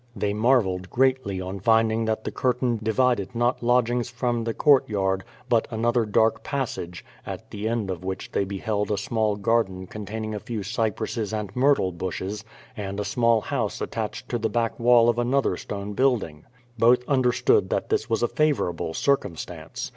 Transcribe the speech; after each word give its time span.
They 0.15 0.33
marvelled 0.33 0.89
greatly 0.89 1.39
on 1.39 1.59
finding 1.59 2.05
that 2.05 2.23
the 2.23 2.31
curtain 2.31 2.79
divided 2.81 3.35
not 3.35 3.61
lodgings 3.61 4.09
from 4.09 4.43
the 4.45 4.53
courtyard, 4.55 5.23
but 5.47 5.67
another 5.69 6.07
dark 6.07 6.43
passage, 6.43 7.05
at 7.23 7.51
the 7.51 7.67
end 7.69 7.91
of 7.91 8.03
which 8.03 8.31
they 8.31 8.43
beheld 8.43 8.89
a 8.89 8.97
small 8.97 9.35
garden 9.35 9.85
con 9.85 10.07
taining 10.07 10.33
a 10.33 10.39
few 10.39 10.63
cypresses 10.63 11.31
and 11.31 11.55
myrtle 11.55 11.91
bushes, 11.91 12.43
and 12.75 12.99
a 12.99 13.05
small 13.05 13.41
house 13.41 13.79
attached 13.79 14.27
to 14.29 14.39
the 14.39 14.49
back 14.49 14.79
wall 14.79 15.07
of 15.07 15.19
another 15.19 15.55
stone 15.55 15.93
building. 15.93 16.45
Both 16.79 17.07
understood 17.07 17.69
that 17.69 17.89
this 17.89 18.09
was 18.09 18.23
a 18.23 18.27
favorable 18.27 18.95
circumstance. 18.95 19.87